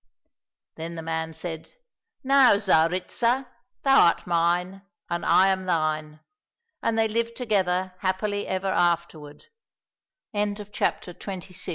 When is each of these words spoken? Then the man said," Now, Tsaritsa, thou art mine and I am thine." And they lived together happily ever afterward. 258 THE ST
Then 0.77 0.95
the 0.95 1.03
man 1.03 1.35
said," 1.35 1.75
Now, 2.23 2.55
Tsaritsa, 2.55 3.47
thou 3.83 4.05
art 4.07 4.25
mine 4.25 4.81
and 5.11 5.23
I 5.23 5.49
am 5.49 5.61
thine." 5.65 6.21
And 6.81 6.97
they 6.97 7.07
lived 7.07 7.35
together 7.37 7.93
happily 7.99 8.47
ever 8.47 8.71
afterward. 8.75 9.45
258 10.33 11.19
THE 11.45 11.53
ST 11.53 11.69